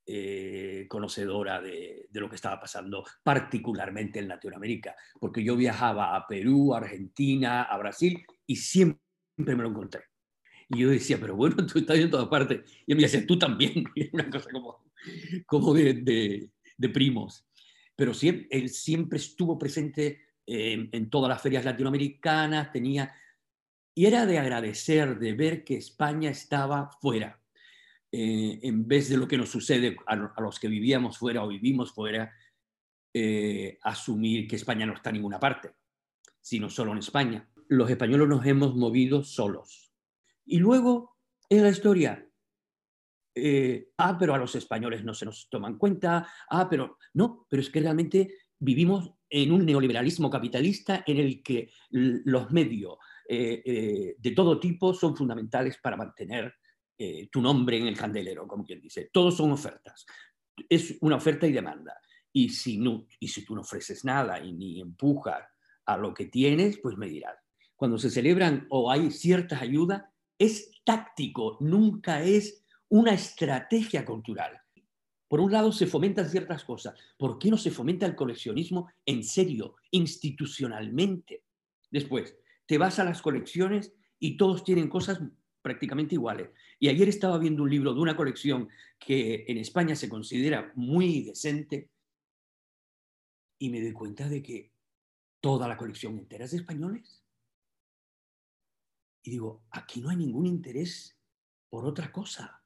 eh, 0.07 0.85
conocedora 0.87 1.63
de, 1.63 2.09
lo 2.13 2.29
que 2.29 2.37
estaba 2.37 2.61
pasando, 2.61 3.05
particularmente 3.23 4.19
en 4.19 4.29
Latinoamérica, 4.29 4.95
porque 5.19 5.43
yo 5.43 5.57
viajaba 5.57 6.15
a 6.15 6.27
Perú, 6.27 6.75
a 6.75 6.79
Argentina, 6.79 7.63
a 7.63 7.79
Brasil 7.79 8.23
y 8.47 8.57
siempre 8.57 9.01
me 9.39 9.63
lo 9.63 9.71
encontré. 9.71 10.03
Y 10.69 10.81
yo 10.81 10.91
decía, 10.91 11.17
pero 11.19 11.37
bueno, 11.37 11.57
tú 11.67 11.79
estás 11.79 11.99
en 11.99 12.11
todas 12.11 12.29
partes. 12.29 12.71
Y 12.87 12.93
él 12.93 12.97
me 12.97 13.05
decía, 13.05 13.27
tú 13.27 13.39
también. 13.39 13.85
una 14.13 14.29
cosa 14.29 14.51
como, 15.47 15.75
de, 15.75 16.51
primos. 16.93 17.47
Pero 17.97 18.13
siempre, 18.13 18.47
él 18.51 18.69
siempre 18.69 19.19
estuvo 19.19 19.59
presente 19.59 20.21
en, 20.45 20.91
en 20.93 21.09
todas 21.09 21.31
las 21.31 21.41
ferias 21.41 21.65
latinoamericanas, 21.65 22.71
tenía... 22.73 23.15
Y 23.95 24.07
era 24.07 24.27
de 24.27 24.39
agradecer, 24.39 25.19
de 25.19 25.33
ver 25.33 25.65
que 25.65 25.77
España 25.77 26.29
estaba 26.29 26.91
fuera 27.01 27.41
eh, 28.17 28.61
en 28.63 28.87
vez 28.87 29.09
de 29.09 29.17
lo 29.17 29.27
que 29.27 29.37
nos 29.37 29.49
sucede 29.49 29.97
a, 30.07 30.15
los 30.15 30.61
que 30.61 30.69
vivíamos 30.69 31.19
fuera 31.19 31.43
o 31.43 31.49
vivimos 31.49 31.91
fuera, 31.93 32.33
eh, 33.13 33.77
asumir 33.83 34.47
que 34.47 34.55
España 34.55 34.87
no 34.87 34.95
está 34.95 35.11
en 35.11 35.15
ninguna 35.15 35.41
parte, 35.41 35.73
sino 36.41 36.71
solo 36.71 36.93
en 36.93 36.99
España. 36.99 37.51
Los 37.67 37.91
españoles 37.91 38.29
nos 38.29 38.47
hemos 38.47 38.77
movido 38.77 39.25
solos. 39.25 39.93
Y 40.45 40.61
luego, 40.61 41.17
en 41.49 41.65
la 41.65 41.71
historia, 41.71 42.25
eh, 43.35 43.89
ah, 43.99 44.17
pero 44.17 44.33
a 44.33 44.39
los 44.39 44.55
españoles 44.55 45.03
no 45.03 45.13
se 45.13 45.25
nos 45.25 45.49
toman 45.51 45.77
cuenta, 45.77 46.29
ah, 46.51 46.69
pero 46.71 46.99
no, 47.15 47.49
pero 47.51 47.63
es 47.63 47.69
que 47.69 47.81
realmente 47.81 48.33
vivimos 48.61 49.13
en 49.29 49.51
un 49.51 49.67
neoliberalismo 49.67 50.31
capitalista 50.31 51.03
en 51.05 51.17
el 51.17 51.43
que 51.43 51.69
los 51.91 52.53
medios 52.53 52.97
de 53.29 54.33
todo 54.37 54.61
tipo 54.61 54.95
son 54.95 55.17
fundamentales 55.17 55.79
para 55.79 55.97
mantener 55.97 56.55
eh, 56.97 57.29
tu 57.31 57.41
nombre 57.41 57.79
en 57.79 57.87
el 57.87 57.97
candelero, 57.97 58.47
como 58.47 58.65
quien 58.65 58.81
dice. 58.81 59.11
Todos 59.13 59.37
son 59.37 59.53
ofertas. 59.53 60.07
Es 60.69 60.97
una 61.01 61.17
oferta 61.17 61.47
y 61.47 61.53
demanda. 61.53 61.97
Y 62.33 62.49
si, 62.49 62.79
no, 62.79 63.07
y 63.19 63.29
si 63.29 63.45
tú 63.45 63.55
no 63.55 63.63
ofreces 63.63 64.05
nada 64.05 64.45
y 64.45 64.53
ni 64.53 64.81
empujas 64.81 65.45
a 65.87 65.97
lo 65.97 66.15
que 66.15 66.27
tienes, 66.27 66.79
pues 66.79 66.97
me 66.97 67.09
dirás. 67.09 67.37
Cuando 67.77 67.99
se 67.99 68.11
celebran 68.11 68.67
o 68.71 68.91
hay 68.91 69.11
ciertas 69.11 69.63
ayudas, 69.63 70.05
es 70.39 70.71
táctico, 70.85 71.59
nunca 71.61 72.23
es 72.23 72.65
una 72.89 73.13
estrategia 73.13 74.05
cultural. 74.05 74.61
Por 75.29 75.41
un 75.41 75.51
lado, 75.51 75.73
se 75.73 75.87
fomentan 75.87 76.29
ciertas 76.29 76.65
cosas. 76.65 76.95
¿Por 77.19 77.39
qué 77.39 77.51
no 77.51 77.57
se 77.57 77.71
fomenta 77.71 78.07
el 78.07 78.15
coleccionismo 78.15 78.89
en 79.05 79.25
serio, 79.25 79.77
institucionalmente? 79.91 81.43
Después, 81.91 82.37
te 82.67 82.79
vas 82.79 82.99
a 82.99 83.05
las 83.05 83.21
colecciones 83.21 83.93
y 84.19 84.37
todos 84.37 84.65
tienen 84.65 84.89
cosas 84.89 85.21
prácticamente 85.65 86.15
iguales. 86.15 86.51
Y 86.79 86.89
ayer 86.89 87.09
estaba 87.09 87.39
viendo 87.39 87.63
un 87.63 87.71
libro 87.71 87.95
de 87.95 88.01
una 88.01 88.15
colección 88.15 88.69
que 88.99 89.47
en 89.49 89.57
España 89.57 89.97
se 89.97 90.11
considera 90.11 90.71
muy 90.75 91.23
decente 91.23 91.89
y 93.59 93.71
me 93.71 93.81
doy 93.81 93.93
cuenta 93.93 94.29
de 94.29 94.43
que 94.43 94.73
toda 95.41 95.67
la 95.67 95.79
colección 95.79 96.19
entera 96.19 96.45
es 96.45 96.51
de 96.51 96.59
españoles. 96.59 97.25
Y 99.23 99.31
digo, 99.31 99.65
aquí 99.71 100.03
no 100.03 100.11
hay 100.11 100.17
ningún 100.17 100.45
interés 100.45 101.17
por 101.71 101.87
otra 101.87 102.13
cosa. 102.13 102.63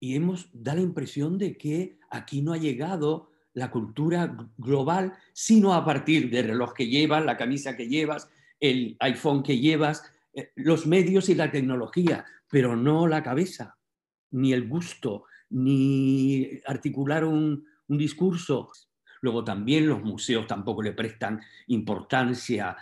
Y 0.00 0.16
hemos, 0.16 0.50
da 0.52 0.74
la 0.74 0.80
impresión 0.80 1.38
de 1.38 1.56
que 1.56 2.00
aquí 2.10 2.42
no 2.42 2.52
ha 2.52 2.58
llegado 2.58 3.30
la 3.52 3.70
cultura 3.70 4.36
global, 4.56 5.16
sino 5.32 5.72
a 5.72 5.84
partir 5.84 6.30
del 6.30 6.48
reloj 6.48 6.74
que 6.74 6.88
llevas, 6.88 7.24
la 7.24 7.36
camisa 7.36 7.76
que 7.76 7.86
llevas, 7.86 8.28
el 8.58 8.96
iPhone 8.98 9.44
que 9.44 9.60
llevas, 9.60 10.02
los 10.56 10.86
medios 10.86 11.28
y 11.28 11.34
la 11.34 11.50
tecnología, 11.50 12.24
pero 12.50 12.76
no 12.76 13.06
la 13.06 13.22
cabeza, 13.22 13.76
ni 14.32 14.52
el 14.52 14.68
gusto, 14.68 15.24
ni 15.50 16.48
articular 16.66 17.24
un, 17.24 17.66
discurso. 17.88 18.70
Luego 19.22 19.42
también 19.42 19.88
los 19.88 20.02
museos 20.02 20.46
tampoco 20.46 20.82
le 20.82 20.92
prestan 20.92 21.40
importancia, 21.68 22.76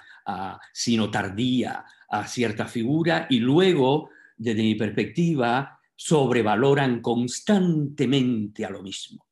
sino 0.73 1.11
tardía, 1.11 1.85
a 2.09 2.27
cierta 2.27 2.67
figura 2.67 3.27
y 3.31 3.39
luego, 3.39 4.11
desde 4.37 4.63
mi 4.63 4.75
perspectiva, 4.75 5.79
sobrevaloran 5.95 7.01
constantemente 7.01 8.65
a 8.65 8.71
lo 8.71 8.83
mismo. 8.83 9.27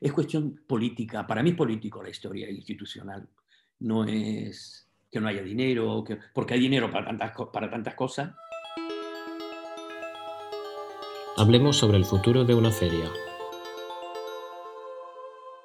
Es 0.00 0.12
cuestión 0.12 0.62
política, 0.66 1.26
para 1.26 1.42
mí 1.42 1.50
es 1.50 1.56
político 1.56 2.02
la 2.02 2.10
historia 2.10 2.50
institucional, 2.50 3.28
no 3.80 4.04
es 4.04 4.87
que 5.10 5.20
no 5.20 5.28
haya 5.28 5.42
dinero, 5.42 6.04
que, 6.04 6.18
porque 6.34 6.54
hay 6.54 6.60
dinero 6.60 6.90
para 6.90 7.06
tantas, 7.06 7.32
para 7.52 7.70
tantas 7.70 7.94
cosas. 7.94 8.34
Hablemos 11.36 11.76
sobre 11.76 11.98
el 11.98 12.04
futuro 12.04 12.44
de 12.44 12.54
una 12.54 12.70
feria. 12.70 13.10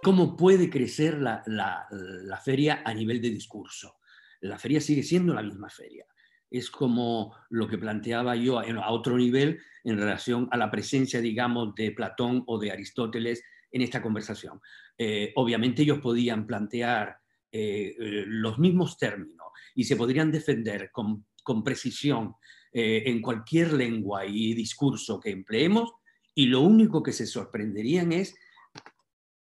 ¿Cómo 0.03 0.35
puede 0.35 0.69
crecer 0.69 1.17
la, 1.19 1.41
la, 1.45 1.87
la 1.89 2.37
feria 2.37 2.83
a 2.85 2.93
nivel 2.93 3.21
de 3.21 3.29
discurso? 3.29 3.95
La 4.41 4.59
feria 4.59 4.81
sigue 4.81 5.01
siendo 5.01 5.33
la 5.33 5.41
misma 5.41 5.69
feria. 5.69 6.05
Es 6.51 6.69
como 6.69 7.35
lo 7.49 7.67
que 7.67 7.77
planteaba 7.77 8.35
yo 8.35 8.59
a 8.59 8.91
otro 8.91 9.17
nivel 9.17 9.59
en 9.83 9.97
relación 9.97 10.47
a 10.51 10.57
la 10.57 10.69
presencia, 10.69 11.21
digamos, 11.21 11.73
de 11.73 11.91
Platón 11.91 12.43
o 12.45 12.59
de 12.59 12.71
Aristóteles 12.71 13.43
en 13.71 13.81
esta 13.81 14.01
conversación. 14.01 14.59
Eh, 14.97 15.31
obviamente 15.35 15.81
ellos 15.81 15.99
podían 15.99 16.45
plantear 16.45 17.17
eh, 17.55 17.95
eh, 17.99 18.23
los 18.25 18.57
mismos 18.57 18.97
términos 18.97 19.45
y 19.75 19.83
se 19.83 19.95
podrían 19.95 20.31
defender 20.31 20.89
con, 20.91 21.23
precisión 21.63 22.33
eh, 22.71 23.03
en 23.05 23.21
cualquier 23.21 23.73
lengua 23.73 24.25
y 24.25 24.55
discurso 24.55 25.19
que 25.19 25.29
empleemos 25.29 25.91
y 26.33 26.47
lo 26.47 26.61
único 26.61 27.03
que 27.03 27.11
se 27.11 27.27
sorprenderían 27.27 28.11
es 28.11 28.33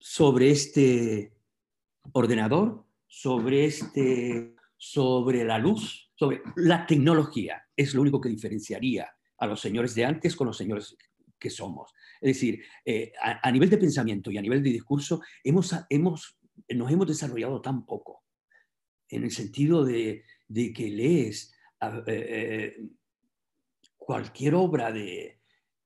sobre 0.01 0.51
este 0.51 1.35
ordenador, 2.11 2.85
sobre, 3.07 3.67
este, 3.67 4.57
sobre 4.77 5.45
la 5.45 5.59
luz, 5.59 6.11
sobre 6.17 6.43
la 6.57 6.89
tecnología. 6.89 7.63
Es 7.77 7.95
lo 7.95 8.03
único 8.03 8.21
que 8.21 8.29
diferenciaría 8.29 9.09
a 9.39 9.47
los 9.47 9.61
señores 9.61 9.95
de 9.95 10.05
antes 10.05 10.35
con 10.35 10.49
los 10.49 10.57
señores 10.57 10.97
que 11.39 11.49
somos. 11.49 11.93
Es 12.21 12.35
decir, 12.35 12.65
a, 13.23 13.53
nivel 13.53 13.71
de 13.71 13.79
pensamiento 13.79 14.33
y 14.33 14.39
a 14.39 14.43
nivel 14.43 14.65
de 14.65 14.71
discurso, 14.71 15.23
hemos, 15.45 15.77
hemos 15.89 16.40
nos 16.69 16.91
hemos 16.91 17.07
desarrollado 17.07 17.61
tan 17.61 17.87
poco, 17.87 18.25
en 19.09 19.25
el 19.25 19.31
sentido 19.31 19.85
de, 19.85 20.25
que 20.49 20.91
lees 20.91 21.53
eh, 21.81 22.03
eh, 22.07 22.89
cualquier 23.97 24.55
obra 24.55 24.93
de... 24.93 25.41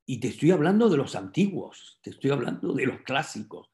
Y 0.06 0.20
te 0.20 0.28
estoy 0.28 0.50
hablando 0.50 0.90
de 0.90 0.98
los 0.98 1.16
antiguos, 1.16 1.98
te 2.02 2.10
estoy 2.10 2.30
hablando 2.30 2.74
de 2.74 2.86
los 2.86 3.00
clásicos, 3.02 3.70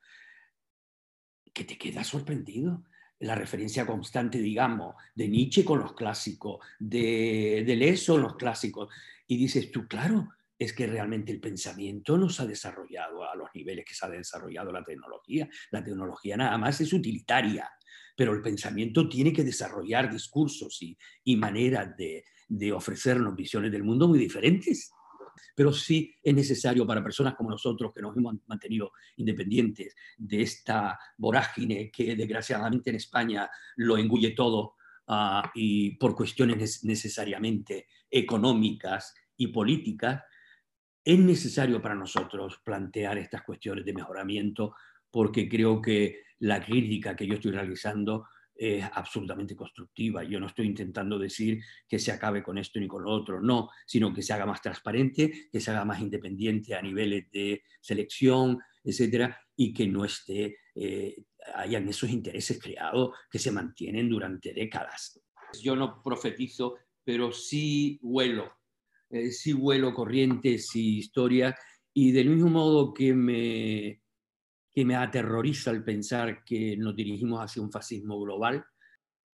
que 1.52 1.64
te 1.64 1.76
quedas 1.76 2.06
sorprendido. 2.06 2.84
La 3.18 3.34
referencia 3.34 3.84
constante, 3.84 4.38
digamos, 4.38 4.94
de 5.14 5.28
Nietzsche 5.28 5.64
con 5.64 5.80
los 5.80 5.94
clásicos, 5.94 6.64
de, 6.78 7.64
de 7.66 7.76
Leso 7.76 8.16
los 8.16 8.36
clásicos. 8.36 8.88
Y 9.26 9.36
dices 9.36 9.70
tú, 9.70 9.86
claro, 9.88 10.30
es 10.60 10.74
que 10.74 10.86
realmente 10.86 11.32
el 11.32 11.40
pensamiento 11.40 12.18
no 12.18 12.28
se 12.28 12.42
ha 12.42 12.46
desarrollado 12.46 13.24
a 13.24 13.34
los 13.34 13.48
niveles 13.54 13.82
que 13.82 13.94
se 13.94 14.04
ha 14.04 14.10
desarrollado 14.10 14.70
la 14.70 14.84
tecnología. 14.84 15.48
La 15.70 15.82
tecnología 15.82 16.36
nada 16.36 16.58
más 16.58 16.78
es 16.82 16.92
utilitaria, 16.92 17.66
pero 18.14 18.34
el 18.34 18.42
pensamiento 18.42 19.08
tiene 19.08 19.32
que 19.32 19.42
desarrollar 19.42 20.12
discursos 20.12 20.82
y, 20.82 20.98
y 21.24 21.36
maneras 21.36 21.96
de, 21.96 22.24
de 22.46 22.72
ofrecernos 22.72 23.34
visiones 23.34 23.72
del 23.72 23.84
mundo 23.84 24.06
muy 24.06 24.18
diferentes. 24.18 24.92
Pero 25.56 25.72
sí 25.72 26.14
es 26.22 26.34
necesario 26.34 26.86
para 26.86 27.02
personas 27.02 27.36
como 27.36 27.48
nosotros 27.48 27.90
que 27.94 28.02
nos 28.02 28.14
hemos 28.14 28.34
mantenido 28.46 28.92
independientes 29.16 29.96
de 30.18 30.42
esta 30.42 30.98
vorágine 31.16 31.90
que 31.90 32.14
desgraciadamente 32.14 32.90
en 32.90 32.96
España 32.96 33.48
lo 33.76 33.96
engulle 33.96 34.32
todo 34.32 34.74
uh, 35.08 35.40
y 35.54 35.96
por 35.96 36.14
cuestiones 36.14 36.84
necesariamente 36.84 37.86
económicas 38.10 39.14
y 39.38 39.46
políticas, 39.46 40.22
es 41.04 41.18
necesario 41.18 41.80
para 41.80 41.94
nosotros 41.94 42.60
plantear 42.64 43.18
estas 43.18 43.42
cuestiones 43.42 43.84
de 43.84 43.94
mejoramiento 43.94 44.74
porque 45.10 45.48
creo 45.48 45.80
que 45.80 46.22
la 46.40 46.64
crítica 46.64 47.16
que 47.16 47.26
yo 47.26 47.34
estoy 47.34 47.52
realizando 47.52 48.26
es 48.54 48.84
absolutamente 48.92 49.56
constructiva. 49.56 50.22
Yo 50.22 50.38
no 50.38 50.46
estoy 50.46 50.66
intentando 50.66 51.18
decir 51.18 51.62
que 51.88 51.98
se 51.98 52.12
acabe 52.12 52.42
con 52.42 52.58
esto 52.58 52.78
ni 52.78 52.86
con 52.86 53.02
lo 53.02 53.10
otro, 53.10 53.40
no, 53.40 53.70
sino 53.86 54.12
que 54.12 54.22
se 54.22 54.34
haga 54.34 54.44
más 54.44 54.60
transparente, 54.60 55.48
que 55.50 55.60
se 55.60 55.70
haga 55.70 55.84
más 55.86 56.00
independiente 56.00 56.74
a 56.74 56.82
niveles 56.82 57.30
de 57.30 57.62
selección, 57.80 58.58
etcétera, 58.84 59.40
y 59.56 59.72
que 59.72 59.86
no 59.86 60.04
esté, 60.04 60.58
eh, 60.74 61.16
hayan 61.54 61.88
esos 61.88 62.10
intereses 62.10 62.60
creados 62.60 63.16
que 63.30 63.38
se 63.38 63.50
mantienen 63.50 64.10
durante 64.10 64.52
décadas. 64.52 65.18
Yo 65.62 65.74
no 65.74 66.02
profetizo, 66.02 66.76
pero 67.02 67.32
sí 67.32 67.98
huelo, 68.02 68.59
eh, 69.10 69.30
sí 69.30 69.52
huelo 69.52 69.92
corrientes 69.92 70.74
y 70.74 70.98
historias, 70.98 71.54
y 71.92 72.12
del 72.12 72.30
mismo 72.30 72.48
modo 72.50 72.94
que 72.94 73.14
me 73.14 74.00
que 74.72 74.84
me 74.84 74.94
aterroriza 74.94 75.72
el 75.72 75.82
pensar 75.82 76.44
que 76.44 76.76
nos 76.76 76.94
dirigimos 76.94 77.40
hacia 77.40 77.60
un 77.60 77.72
fascismo 77.72 78.20
global, 78.20 78.64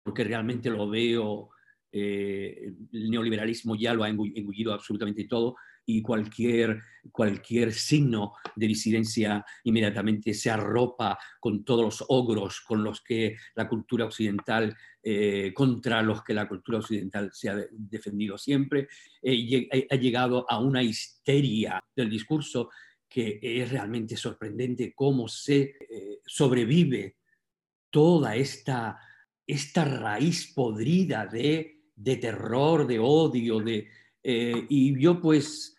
porque 0.03 0.23
realmente 0.23 0.69
lo 0.69 0.87
veo, 0.87 1.49
eh, 1.91 2.71
el 2.91 3.09
neoliberalismo 3.09 3.75
ya 3.75 3.95
lo 3.95 4.03
ha 4.03 4.09
engullido 4.09 4.73
absolutamente 4.73 5.25
todo 5.25 5.55
y 5.85 6.01
cualquier, 6.01 6.81
cualquier 7.11 7.73
signo 7.73 8.33
de 8.55 8.67
disidencia 8.67 9.45
inmediatamente 9.63 10.33
se 10.33 10.49
arropa 10.49 11.17
con 11.39 11.63
todos 11.63 11.83
los 11.83 12.05
ogros 12.07 12.61
con 12.61 12.83
los 12.83 13.01
que 13.01 13.35
la 13.55 13.67
cultura 13.67 14.05
occidental, 14.05 14.75
eh, 15.01 15.51
contra 15.53 16.01
los 16.01 16.23
que 16.23 16.33
la 16.33 16.47
cultura 16.47 16.79
occidental 16.79 17.31
se 17.33 17.49
ha 17.49 17.57
defendido 17.71 18.37
siempre, 18.37 18.87
eh, 19.21 19.67
ha 19.89 19.95
llegado 19.95 20.45
a 20.49 20.59
una 20.59 20.81
histeria 20.81 21.83
del 21.95 22.09
discurso 22.09 22.69
que 23.09 23.39
es 23.41 23.69
realmente 23.69 24.17
sorprendente 24.17 24.93
cómo 24.95 25.27
se 25.27 25.61
eh, 25.61 26.19
sobrevive 26.25 27.17
toda 27.91 28.35
esta, 28.35 28.97
esta 29.45 29.85
raíz 29.85 30.51
podrida 30.51 31.27
de, 31.27 31.83
de 31.95 32.15
terror, 32.15 32.87
de 32.87 32.97
odio, 32.97 33.59
de, 33.59 33.87
eh, 34.23 34.65
y 34.69 34.99
yo 34.99 35.21
pues, 35.21 35.72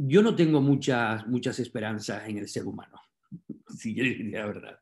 yo 0.00 0.22
no 0.22 0.36
tengo 0.36 0.60
muchas, 0.60 1.26
muchas 1.26 1.58
esperanzas 1.58 2.28
en 2.28 2.38
el 2.38 2.48
ser 2.48 2.64
humano, 2.66 3.00
si 3.76 3.94
yo 3.94 4.04
diría 4.04 4.40
la 4.40 4.46
verdad. 4.46 4.80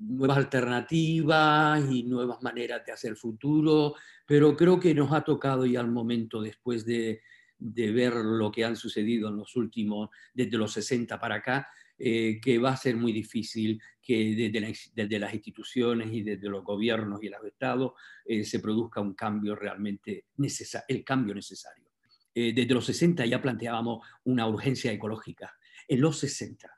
Nuevas 0.00 0.38
alternativas 0.38 1.90
y 1.90 2.02
nuevas 2.04 2.42
maneras 2.42 2.84
de 2.84 2.92
hacer 2.92 3.16
futuro, 3.16 3.94
pero 4.26 4.54
creo 4.54 4.78
que 4.78 4.94
nos 4.94 5.10
ha 5.12 5.22
tocado 5.22 5.64
ya 5.64 5.80
el 5.80 5.88
momento 5.88 6.40
después 6.40 6.84
de, 6.84 7.22
de 7.58 7.90
ver 7.92 8.14
lo 8.14 8.52
que 8.52 8.64
han 8.64 8.76
sucedido 8.76 9.28
en 9.28 9.38
los 9.38 9.56
últimos, 9.56 10.10
desde 10.34 10.58
los 10.58 10.72
60 10.72 11.18
para 11.18 11.36
acá, 11.36 11.68
eh, 11.98 12.38
que 12.40 12.58
va 12.58 12.70
a 12.70 12.76
ser 12.76 12.94
muy 12.96 13.12
difícil 13.12 13.80
que 14.00 14.52
desde, 14.94 15.18
las 15.18 15.34
instituciones 15.34 16.12
y 16.12 16.22
desde 16.22 16.48
los 16.48 16.62
gobiernos 16.62 17.22
y 17.22 17.26
el 17.26 17.34
Estado 17.44 17.96
eh, 18.24 18.44
se 18.44 18.60
produzca 18.60 19.00
un 19.00 19.14
cambio 19.14 19.56
realmente 19.56 20.26
necesario, 20.36 20.84
el 20.88 21.02
cambio 21.02 21.34
necesario. 21.34 21.87
Eh, 22.40 22.52
desde 22.54 22.72
los 22.72 22.86
60 22.86 23.26
ya 23.26 23.42
planteábamos 23.42 24.06
una 24.22 24.46
urgencia 24.46 24.92
ecológica. 24.92 25.58
En 25.88 26.00
los 26.00 26.20
60, 26.20 26.70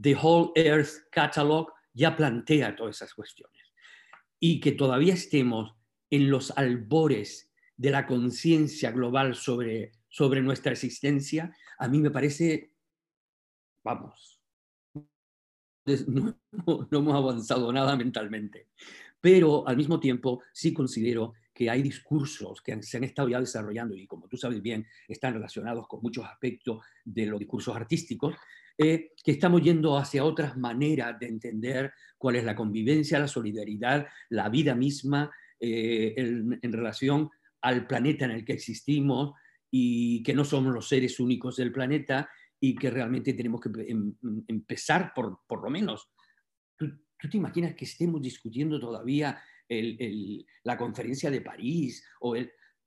The 0.00 0.14
Whole 0.14 0.52
Earth 0.54 1.08
Catalog 1.10 1.72
ya 1.92 2.14
plantea 2.14 2.76
todas 2.76 2.94
esas 2.94 3.12
cuestiones. 3.12 3.72
Y 4.38 4.60
que 4.60 4.70
todavía 4.70 5.14
estemos 5.14 5.74
en 6.10 6.30
los 6.30 6.52
albores 6.52 7.50
de 7.76 7.90
la 7.90 8.06
conciencia 8.06 8.92
global 8.92 9.34
sobre, 9.34 9.94
sobre 10.08 10.42
nuestra 10.42 10.70
existencia, 10.70 11.52
a 11.76 11.88
mí 11.88 11.98
me 11.98 12.12
parece, 12.12 12.72
vamos, 13.82 14.40
no, 16.06 16.38
hemos 16.92 17.16
avanzado 17.16 17.72
nada 17.72 17.96
mentalmente. 17.96 18.68
Pero 19.20 19.66
al 19.66 19.76
mismo 19.76 19.98
tiempo 19.98 20.40
sí 20.52 20.72
considero 20.72 21.34
que 21.58 21.68
hay 21.68 21.82
discursos 21.82 22.62
que 22.62 22.80
se 22.84 22.98
han 22.98 23.02
estado 23.02 23.28
ya 23.28 23.40
desarrollando 23.40 23.96
y 23.96 24.06
como 24.06 24.28
tú 24.28 24.36
sabes 24.36 24.62
bien, 24.62 24.86
están 25.08 25.34
relacionados 25.34 25.88
con 25.88 26.00
muchos 26.00 26.24
aspectos 26.24 26.84
de 27.04 27.26
los 27.26 27.40
discursos 27.40 27.74
artísticos, 27.74 28.36
eh, 28.78 29.10
que 29.24 29.32
estamos 29.32 29.60
yendo 29.60 29.98
hacia 29.98 30.22
otras 30.22 30.56
maneras 30.56 31.18
de 31.18 31.26
entender 31.26 31.92
cuál 32.16 32.36
es 32.36 32.44
la 32.44 32.54
convivencia, 32.54 33.18
la 33.18 33.26
solidaridad, 33.26 34.06
la 34.28 34.48
vida 34.48 34.76
misma 34.76 35.32
eh, 35.58 36.14
en, 36.16 36.60
en, 36.62 36.72
relación 36.72 37.28
al 37.60 37.88
planeta 37.88 38.26
en 38.26 38.30
el 38.30 38.44
que 38.44 38.52
existimos 38.52 39.32
y 39.68 40.22
que 40.22 40.34
no 40.34 40.44
somos 40.44 40.72
los 40.72 40.88
seres 40.88 41.18
únicos 41.18 41.56
del 41.56 41.72
planeta 41.72 42.30
y 42.60 42.76
que 42.76 42.88
realmente 42.88 43.32
tenemos 43.32 43.60
que 43.60 43.70
em, 43.82 44.14
empezar 44.46 45.10
por, 45.12 45.40
por 45.48 45.60
lo 45.64 45.70
menos. 45.70 46.08
¿Tú, 46.76 46.86
te 47.18 47.36
imaginas 47.36 47.74
que 47.74 47.84
estemos 47.84 48.22
discutiendo 48.22 48.78
todavía 48.78 49.42
la 49.68 50.76
conferencia 50.76 51.30
de 51.30 51.40
París? 51.40 52.04
O 52.20 52.34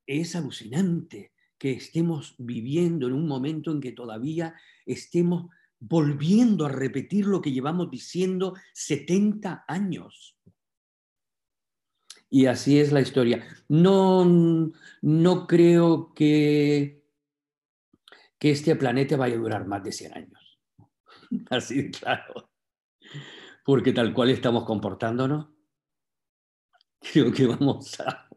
es 0.06 0.36
alucinante 0.36 1.32
que 1.58 1.72
estemos 1.72 2.34
viviendo 2.38 3.06
en 3.06 3.12
un 3.12 3.28
momento 3.28 3.70
en 3.70 3.80
que 3.80 3.92
todavía 3.92 4.54
estemos 4.84 5.48
volviendo 5.78 6.66
a 6.66 6.68
repetir 6.68 7.26
lo 7.26 7.40
que 7.40 7.52
llevamos 7.52 7.90
diciendo 7.90 8.54
70 8.72 9.64
años. 9.66 10.36
Y 12.30 12.46
así 12.46 12.78
es 12.78 12.92
la 12.92 13.00
historia. 13.00 13.46
No, 13.68 14.24
no 15.02 15.46
creo 15.46 16.14
que, 16.14 17.04
que 18.38 18.50
este 18.50 18.74
planeta 18.74 19.16
vaya 19.16 19.34
a 19.34 19.38
durar 19.38 19.66
más 19.66 19.84
de 19.84 19.92
100 19.92 20.16
años. 20.16 20.60
Así 21.50 21.82
de 21.82 21.90
claro. 21.90 22.50
Porque 23.64 23.92
tal 23.92 24.14
cual 24.14 24.30
estamos 24.30 24.64
comportándonos, 24.64 25.51
creo 27.12 27.32
que 27.32 27.46
vamos 27.46 27.98
a 28.00 28.28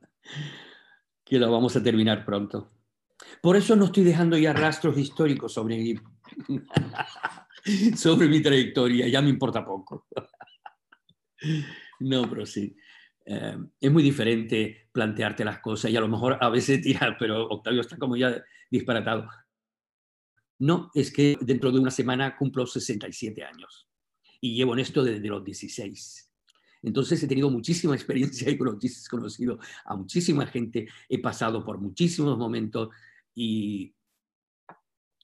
que 1.26 1.40
lo 1.40 1.52
vamos 1.52 1.76
a 1.76 1.84
terminar 1.84 2.24
pronto. 2.24 2.72
Por 3.42 3.56
eso 3.56 3.76
no 3.76 3.86
estoy 3.86 4.04
dejando 4.04 4.38
ya 4.38 4.54
rastros 4.54 4.98
históricos 4.98 5.54
sobre 5.54 5.78
mi, 5.78 5.96
sobre 7.98 8.28
mi 8.28 8.42
trayectoria, 8.42 9.08
ya 9.08 9.22
me 9.22 9.30
importa 9.30 9.66
poco. 9.66 10.08
No, 11.98 12.30
pero 12.30 12.46
sí. 12.46 12.76
Eh, 13.26 13.58
es 13.80 13.92
muy 13.92 14.04
diferente 14.04 14.90
plantearte 14.92 15.46
las 15.46 15.60
cosas 15.60 15.90
y 15.90 15.96
a 15.96 16.02
lo 16.02 16.10
mejor 16.10 16.38
a 16.42 16.50
veces 16.50 16.82
tirar, 16.82 17.16
pero 17.18 17.48
Octavio 17.48 17.80
está 17.80 17.98
como 17.98 18.18
ya 18.18 18.44
disparatado. 18.70 19.30
No, 20.60 20.92
es 20.94 21.14
que 21.14 21.38
dentro 21.40 21.72
de 21.72 21.80
una 21.80 21.92
semana 21.92 22.36
cumplo 22.36 22.66
67 22.66 23.44
años 23.46 23.88
y 24.42 24.56
llevo 24.56 24.74
en 24.74 24.80
esto 24.80 25.04
desde 25.04 25.28
los 25.28 25.44
16. 25.44 26.25
Entonces 26.86 27.22
he 27.24 27.28
tenido 27.28 27.50
muchísima 27.50 27.96
experiencia 27.96 28.50
y 28.50 28.58
conocido 28.58 29.60
a 29.86 29.96
muchísima 29.96 30.46
gente, 30.46 30.88
he 31.10 31.20
pasado 31.20 31.66
por 31.66 31.80
muchísimos 31.80 32.38
momentos 32.38 32.90
y, 33.34 33.96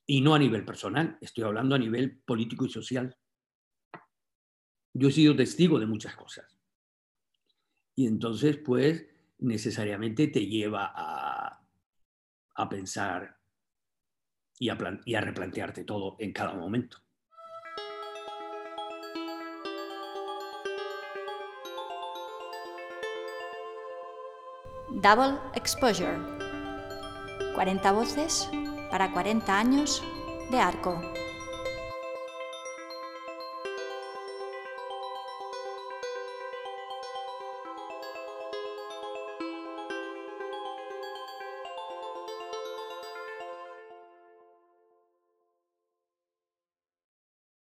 y 0.07 0.21
no 0.21 0.33
a 0.33 0.39
nivel 0.39 0.65
personal, 0.65 1.17
estoy 1.21 1.43
hablando 1.43 1.75
a 1.75 1.79
nivel 1.79 2.17
político 2.25 2.65
y 2.65 2.69
social. 2.69 3.15
Yo 4.93 5.07
he 5.07 5.11
sido 5.11 5.35
testigo 5.35 5.79
de 5.79 5.85
muchas 5.85 6.15
cosas. 6.15 6.57
Y 7.95 8.07
entonces, 8.07 8.57
pues, 8.57 9.05
necesariamente 9.37 10.27
te 10.29 10.47
lleva 10.47 10.91
a, 10.95 11.63
a 12.55 12.69
pensar 12.69 13.37
y 14.57 14.69
a, 14.69 14.77
y 15.05 15.13
a 15.13 15.21
replantearte 15.21 15.83
todo 15.83 16.15
en 16.19 16.33
cada 16.33 16.55
momento. 16.55 16.97
Double 24.93 25.39
Exposure. 25.55 26.19
40 27.55 27.91
voces 27.93 28.49
para 28.91 29.11
40 29.13 29.57
años 29.57 30.03
de 30.51 30.59
arco. 30.59 31.01